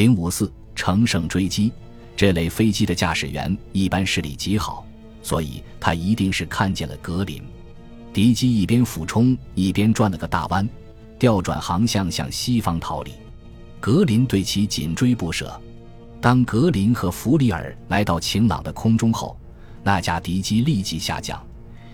[0.00, 1.70] 零五四乘胜追击，
[2.16, 4.82] 这类飞机的驾驶员一般视力极好，
[5.22, 7.42] 所以他一定是看见了格林。
[8.10, 10.66] 敌机一边俯冲，一边转了个大弯，
[11.18, 13.12] 调转航向向西方逃离。
[13.78, 15.60] 格林对其紧追不舍。
[16.18, 19.38] 当格林和弗里尔来到晴朗的空中后，
[19.82, 21.46] 那架敌机立即下降，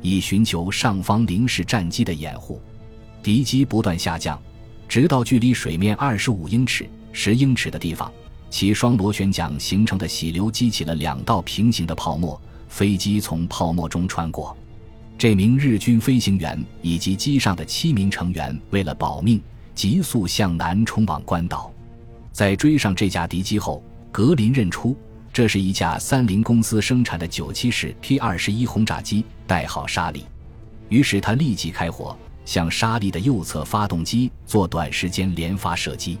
[0.00, 2.62] 以寻求上方零式战机的掩护。
[3.22, 4.40] 敌机不断下降，
[4.88, 6.88] 直到距离水面二十五英尺。
[7.12, 8.10] 十英尺的地方，
[8.48, 14.56] 其双螺旋桨形成的洗流激起了两道平行的泡沫，飞机从泡沫中穿过。
[15.18, 19.42] 这名日军飞行员以及机上的七名成员为了保命，
[19.74, 21.70] 急速向南冲往关岛。
[22.32, 24.96] 在追上这架敌机后，格林认出
[25.32, 30.24] 这是一架三菱公司生产的九七式 P 二十一轰炸机，代号沙利。
[30.88, 36.18] 于是他立即开火，向沙利的右侧发动机做短时间连发射击。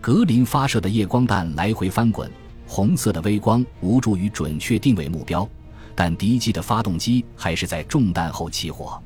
[0.00, 2.30] 格林发射的夜光弹来回翻滚，
[2.66, 5.46] 红色的微光无助于准确定位目标，
[5.94, 9.00] 但敌机的发动机还是在中弹后起火。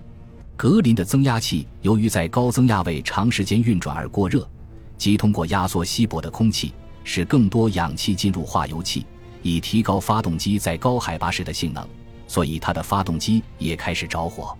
[0.56, 4.48] 格林的增压器由于在高增压位长时间运转而过热，
[4.96, 9.04] 即通过压缩稀薄的空气，使更多氧气进入化油器，
[9.42, 11.84] 以提高发动机在高海拔时的性能，
[12.28, 14.56] 所以它的发动机也开始着火。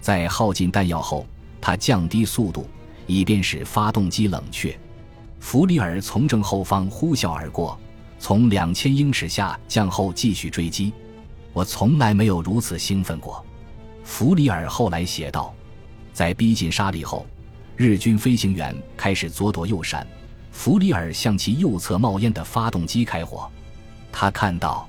[0.00, 1.24] 在耗尽弹药后，
[1.60, 2.68] 它降低速度，
[3.06, 4.76] 以便使发动机冷却。
[5.40, 7.78] 弗里尔从正后方呼啸而过，
[8.18, 10.92] 从两千英尺下降后继续追击。
[11.52, 13.44] 我从来没有如此兴奋过，
[14.04, 15.54] 弗里尔后来写道。
[16.12, 17.24] 在逼近沙利后，
[17.76, 20.04] 日军飞行员开始左躲右闪，
[20.50, 23.48] 弗里尔向其右侧冒烟的发动机开火。
[24.10, 24.88] 他看到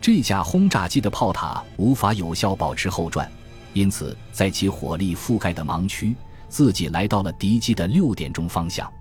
[0.00, 3.30] 这架轰炸机的炮塔无法有效保持后转，
[3.72, 6.14] 因此在其火力覆盖的盲区，
[6.50, 8.92] 自己来到了敌机的六点钟方向。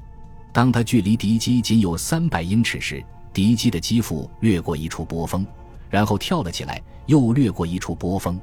[0.51, 5.45] 当他距离敌机仅有三百英尺时，敌机的机腹掠过一处波峰，
[5.89, 8.39] 然后跳了起来，又掠过一处波峰。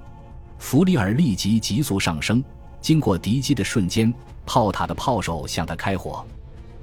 [0.58, 2.42] 弗里尔立即急速上升，
[2.80, 4.12] 经过敌机的瞬间，
[4.46, 6.24] 炮塔的炮手向他开火。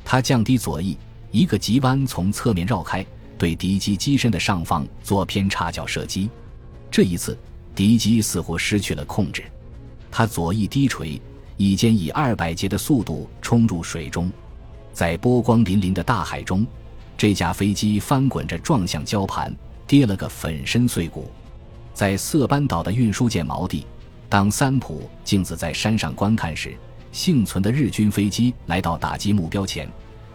[0.04, 0.98] 他降低左翼，
[1.32, 3.06] 一个急弯从侧面绕开，
[3.38, 6.30] 对敌机机身的上方做偏差角射击。
[6.92, 7.38] 这一次，
[7.74, 9.44] 敌机似乎失去了控制，
[10.12, 11.22] 他左翼低垂，
[11.56, 14.30] 已经以二百节的速度冲入水中。
[14.94, 16.66] 在波光粼粼的大海中，
[17.18, 19.56] 这架飞机翻滚着撞向礁盘，
[19.88, 21.32] 跌了个粉身碎骨。
[21.94, 23.86] 在色班岛的运输舰锚地，
[24.30, 26.74] 当三浦镜子在山上观看时，
[27.12, 29.88] 幸存的日军飞机来到打击目标前，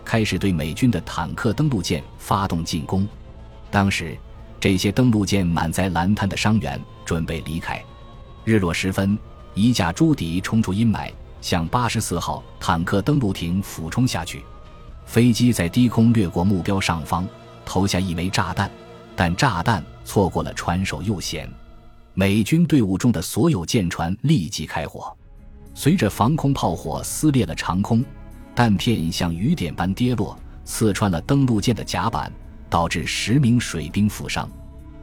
[0.05, 3.07] 开始对美军的坦克登陆舰发动进攻。
[3.71, 4.17] 当时，
[4.61, 7.83] 这些登陆舰满载蓝滩的伤员，准备离开。
[8.45, 9.19] 日落时分，
[9.55, 11.11] 一架朱迪冲出阴霾。
[11.47, 14.45] 向八十四号坦克登陆艇俯冲下去，
[15.05, 17.25] 飞机在低空掠过目标上方，
[17.65, 18.69] 投下一枚炸弹，
[19.15, 21.49] 但炸弹错过了船首右舷。
[22.15, 25.17] 美军队伍中的所有舰船立即开火，
[25.73, 28.05] 随着防空炮火撕裂了长空，
[28.53, 32.33] 弹片像雨点般跌落，刺穿了登陆舰的甲板，
[32.69, 34.51] 导致十名水兵负伤。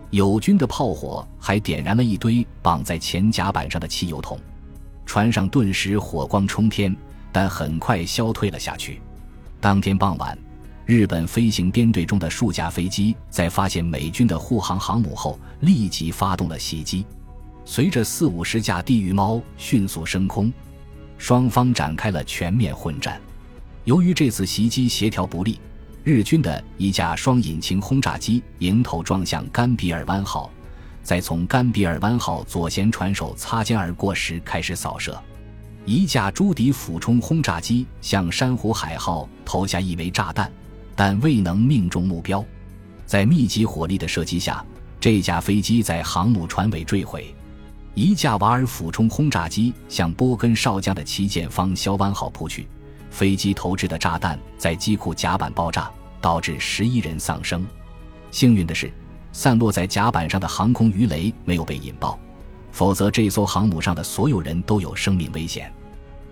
[0.10, 4.38] 友军的炮火还点燃了一堆绑在前甲板上的汽油桶。
[5.06, 6.96] 船上顿时火光冲天，
[7.32, 9.02] 但很快消退了下去。
[9.60, 10.38] 当天傍晚，
[10.86, 17.06] 日本飞行编队中的数架飞机在发现美军的护航航母后，立即发动了袭击。
[17.66, 20.52] 随着四五十架地狱猫迅速升空，
[21.18, 23.22] 双方展开了全面混战。
[23.86, 25.60] 由于这次袭击协调不利，
[26.04, 30.52] 日军的一架双引擎轰炸机迎头撞向甘比尔湾号。
[31.04, 35.22] 在从甘比尔湾号左舷船首擦肩而过时开始扫射，
[35.86, 40.50] 一架朱迪俯冲轰炸机向珊瑚海号投下一枚炸弹，
[40.96, 42.44] 但未能命中目标。
[43.06, 44.66] 在密集火力的射击下，
[44.98, 47.36] 这架飞机在航母船尾坠毁。
[47.96, 52.66] 一架瓦尔俯冲轰炸机向波根少将的旗舰方肖湾号扑去，
[53.12, 55.92] 飞机投掷的炸弹在机库甲板爆炸，
[56.22, 57.68] 导致十一人丧生。
[58.32, 58.90] 幸运的是。
[59.34, 62.18] 散落在甲板上的航空鱼雷没有被引爆，
[62.72, 65.74] 否则这艘航母上的所有人都有生命危险。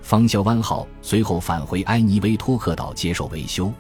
[0.03, 3.73] 方肖湾号随后返回埃尼维托克岛接受维修，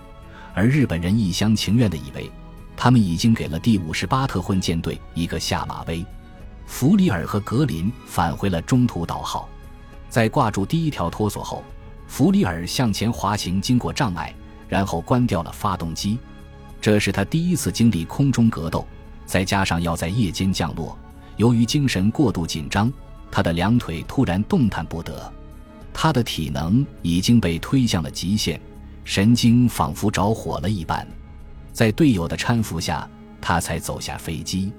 [0.53, 2.29] 而日本人一厢情愿地以为，
[2.75, 6.03] 他们已经给了第五十八特混舰队一个下马威。
[6.65, 9.47] 弗里尔和格林返回了中途岛号，
[10.09, 11.63] 在挂住第一条拖索后，
[12.07, 14.33] 弗里尔向前滑行经过障碍，
[14.67, 16.17] 然后关掉了发动机。
[16.79, 18.87] 这是他第一次经历空中格斗。
[19.31, 20.99] 再加上要在夜间降落，
[21.37, 22.91] 由于精神过度紧张，
[23.31, 25.31] 他的两腿突然动弹不得，
[25.93, 28.59] 他的体能已经被推向了极限，
[29.05, 31.07] 神经仿佛着火了一般。
[31.71, 34.69] 在队友的搀扶下，他才走下飞机。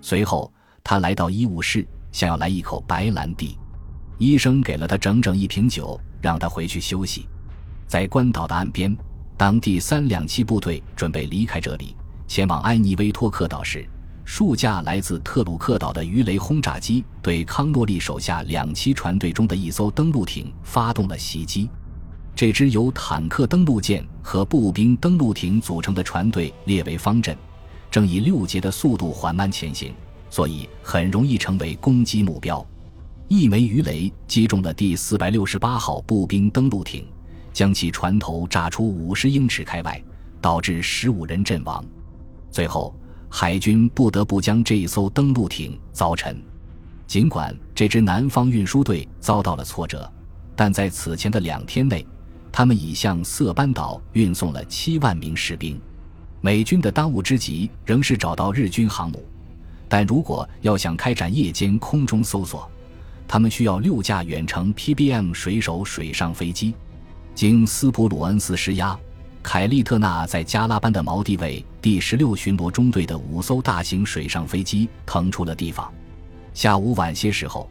[0.00, 0.50] 随后，
[0.82, 3.58] 他来到医务室，想要来一口白兰地。
[4.16, 7.28] 医生给了他整整一瓶酒，让他回去休息。
[7.86, 8.96] 在关岛的岸边，
[9.36, 11.94] 当第三两栖部队准备离开这里，
[12.30, 13.84] 前往埃尼威托克岛时，
[14.24, 21.68] 数架来自特鲁克岛的鱼雷轰炸机对康诺利手下两栖船队中的一艘登陆艇发动了袭击。
[22.36, 27.36] 这支由坦克登陆舰和步兵登陆艇组成的船队列为方阵，
[27.90, 29.92] 正以六节的速度缓慢前行，
[30.30, 32.64] 所以很容易成为攻击目标。
[33.26, 37.04] 一枚鱼雷击中了第四百六十八号步兵登陆艇，
[37.52, 40.00] 将其船头炸出五十英尺开外，
[40.40, 41.84] 导致十五人阵亡。
[42.50, 42.94] 最后，
[43.28, 46.42] 海军不得不将这一艘登陆艇凿沉。
[47.06, 50.10] 尽管这支南方运输队遭到了挫折，
[50.54, 52.06] 但在此前的两天内。
[52.52, 55.80] 他们已向色班岛运送了七万名士兵。
[56.40, 59.24] 美军的当务之急仍是找到日军航母，
[59.88, 62.68] 但如果要想开展夜间空中搜索，
[63.28, 66.74] 他们需要六架远程 PBM 水手水上飞机。
[67.36, 68.98] 经斯普鲁恩斯施压，
[69.44, 75.92] 凯利特纳在加拉班的锚地位第十六巡逻中队的五艘大型水上飞机腾出了地方。
[76.52, 77.68] 下午晚些时候，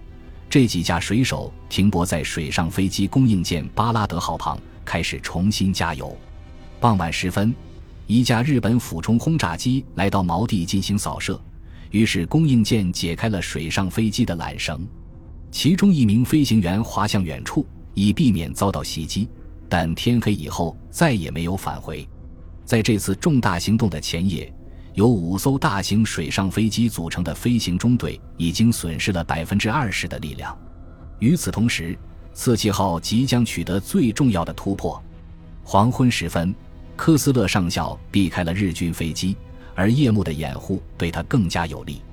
[0.50, 4.58] 这几架水手停泊在水上飞机供应舰巴拉德号旁。
[4.86, 6.18] 开始重新加油。
[6.80, 7.54] 傍晚时分，
[8.08, 11.40] 一架日本俯冲轰炸机来到锚地进行扫射，
[11.92, 14.84] 于是供应舰解开了水上飞机的缆绳，
[15.52, 17.64] 其中一名飞行员滑向远处，
[17.94, 19.30] 以避免遭到袭击。
[19.70, 22.10] 但天黑以后再也没有返回。
[22.70, 24.54] 在这次重大行动的前夜，
[24.94, 30.56] 由五艘大型水上飞机组成的飞行中队已经损失了百分之二十的力量。
[31.18, 31.98] 与此同时，
[32.32, 35.04] 刺激号即将取得最重要的突破。
[35.64, 36.54] 黄昏时分，
[36.96, 39.36] 科斯勒上校避开了日军飞机，
[39.74, 42.04] 而夜幕的掩护对他更加有利。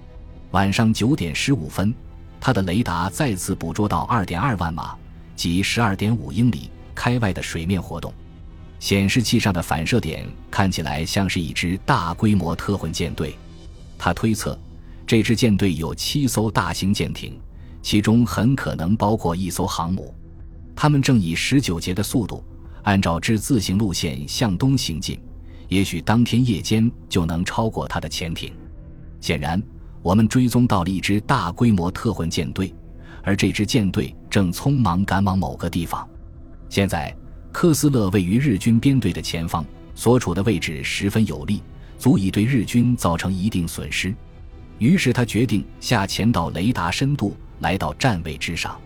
[0.52, 1.94] 晚上九点十五分，
[2.40, 4.96] 他的雷达再次捕捉到二点二万码
[5.34, 8.10] 即十二点五英里开外的水面活动，
[8.78, 13.36] 显示器上的反射点看起来像是一支大规模特混舰队。
[13.98, 14.58] 他推测，
[15.06, 17.38] 这支舰队有七艘大型舰艇。
[17.82, 20.12] 其中很可能包括一艘航母，
[20.74, 22.44] 他们正以十九节的速度，
[22.82, 25.16] 按照之字形路线向东行进，
[25.68, 28.52] 也许当天夜间就能超过他的潜艇。
[29.20, 29.62] 显然，
[30.02, 32.74] 我们追踪到了一支大规模特混舰队，
[33.22, 36.04] 而这支舰队正匆忙赶往某个地方。
[36.68, 37.16] 现在，
[37.58, 39.64] 科斯勒位于日军编队的前方，
[39.94, 41.62] 所处的位置十分有利，
[41.98, 44.14] 足以对日军造成一定损失。
[44.78, 47.34] 于是他决定下潜到雷达深度。
[47.60, 48.78] 来到站位之上，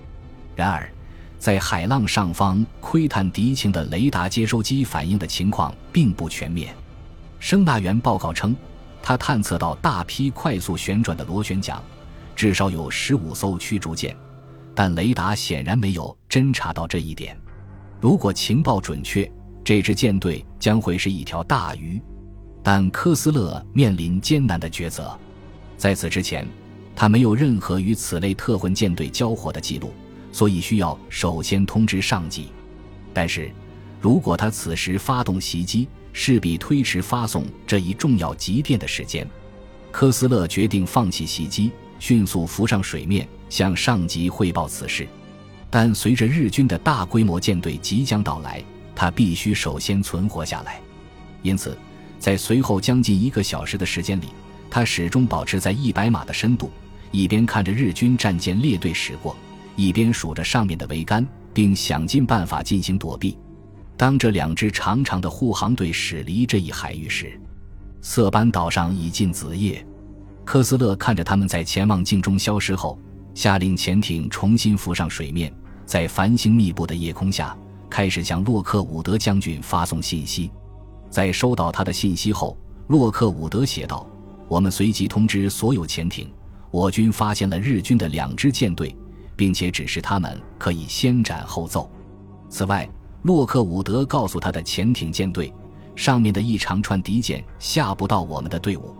[0.55, 0.89] 然而，
[1.37, 6.73] 在海浪上方窥探敌情的雷达接收机反映的情况并不全面。
[7.41, 8.55] 声纳员报告称，
[9.03, 11.83] 他探测到大批快速旋转的螺旋桨，
[12.37, 14.17] 至少有十五艘驱逐舰，
[14.77, 17.37] 但雷达显然没有侦察到这一点。
[18.01, 19.31] 如果情报准确，
[19.63, 22.01] 这支舰队将会是一条大鱼。
[22.63, 25.19] 但科斯勒面临艰难的抉择，
[25.77, 26.47] 在此之前。
[26.97, 29.91] 他没有任何与此类特混舰队交火的记录，
[30.33, 32.49] 所以需要首先通知上级。
[33.15, 33.51] 但是，
[34.03, 39.27] 如果他此时发动袭击，势必推迟发送这一重要急电的时间。
[39.91, 45.09] 科斯勒决定放弃袭击，迅速浮上水面，向上级汇报此事。
[45.71, 48.63] 但随着日军的大规模舰队即将到来，
[48.95, 50.81] 他必须首先存活下来。
[51.43, 51.79] 因此，
[52.19, 54.27] 在随后将近一个小时的时间里，
[54.69, 56.71] 他始终保持在一百码的深度。
[57.13, 59.37] 一边看着日军战舰列队驶过，
[59.75, 63.37] 一边数着上面的桅杆，并想尽办法进行躲避。
[63.97, 67.41] 当这两支长长的护航队驶离这一海域时，
[68.01, 69.85] 色班岛上已近子夜。
[70.45, 72.99] 科斯勒看着他们在潜望镜中消失后，
[73.35, 75.53] 下令潜艇重新浮上水面，
[75.91, 77.53] 在繁星密布的夜空下，
[77.91, 80.49] 开始向洛克伍德将军发送信息。
[81.11, 82.57] 在收到他的信息后，
[82.87, 84.07] 洛克伍德写道
[84.47, 86.33] ：“我们随即通知所有潜艇。”
[86.71, 88.95] 我军发现了日军的两支舰队，
[89.35, 91.91] 并且指示他们可以先斩后奏。
[92.49, 92.89] 此外，
[93.23, 95.53] 洛克伍德告诉他的潜艇舰队，
[95.97, 98.95] 上面的一长串敌舰下不到我们的队伍。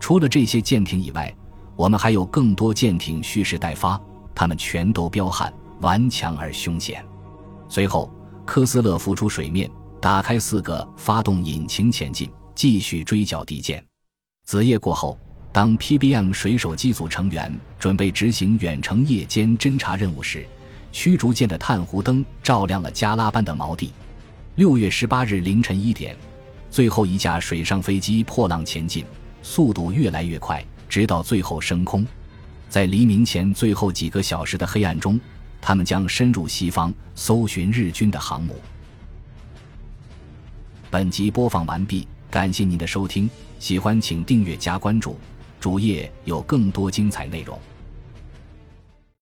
[0.00, 1.32] 除了这些舰艇以外，
[1.76, 4.00] 我们还有更多舰艇蓄势待发，
[4.34, 7.04] 他们全都彪悍、顽强而凶险。
[7.68, 8.12] 随后，
[8.44, 13.84] 科斯勒浮出水面，打开四个发动引擎前进，继续追剿敌舰。
[14.44, 15.18] 子夜过后。
[15.52, 20.44] 当 PBM 水手机组成员准备执行远程夜间侦察任务时，
[20.90, 23.92] 驱逐舰的探弧灯照亮了加拉班的锚地。
[24.56, 26.16] 六月十八日凌晨一点，
[26.70, 29.04] 最后一架水上飞机破浪前进，
[29.44, 32.04] 速度越来越快，直到最后升空。
[32.68, 35.20] 在黎明前最后几个小时的黑暗中，
[35.66, 38.60] 他们将深入西方，搜寻日军的航母。
[40.90, 45.16] 本集播放完毕，感谢您的收听，喜欢请订阅加关注，
[45.58, 47.58] 主页有更多精彩内容。